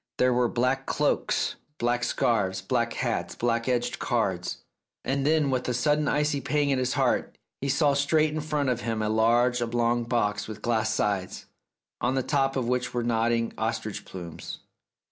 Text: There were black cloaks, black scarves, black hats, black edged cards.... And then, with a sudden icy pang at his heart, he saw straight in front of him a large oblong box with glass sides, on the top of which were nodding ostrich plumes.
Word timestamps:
There 0.17 0.33
were 0.33 0.47
black 0.49 0.87
cloaks, 0.87 1.57
black 1.77 2.03
scarves, 2.03 2.59
black 2.59 2.93
hats, 2.93 3.35
black 3.35 3.69
edged 3.69 3.99
cards.... 3.99 4.63
And 5.05 5.27
then, 5.27 5.51
with 5.51 5.69
a 5.69 5.75
sudden 5.75 6.07
icy 6.07 6.41
pang 6.41 6.71
at 6.71 6.79
his 6.79 6.93
heart, 6.93 7.37
he 7.61 7.69
saw 7.69 7.93
straight 7.93 8.33
in 8.33 8.41
front 8.41 8.69
of 8.69 8.81
him 8.81 9.03
a 9.03 9.09
large 9.09 9.61
oblong 9.61 10.05
box 10.05 10.47
with 10.47 10.63
glass 10.63 10.91
sides, 10.91 11.45
on 12.01 12.15
the 12.15 12.23
top 12.23 12.55
of 12.55 12.67
which 12.67 12.95
were 12.95 13.03
nodding 13.03 13.53
ostrich 13.59 14.03
plumes. 14.03 14.61